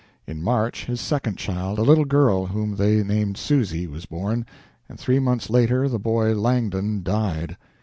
In 0.25 0.41
March 0.41 0.85
his 0.85 0.99
second 0.99 1.37
child, 1.37 1.77
a 1.77 1.83
little 1.83 2.05
girl 2.05 2.47
whom 2.47 2.77
they 2.77 3.03
named 3.03 3.37
Susy, 3.37 3.85
was 3.85 4.07
born, 4.07 4.47
and 4.89 4.99
three 4.99 5.19
months 5.19 5.47
later 5.47 5.87
the 5.87 5.99
boy, 5.99 6.33
Langdon, 6.33 7.03
died. 7.03 7.55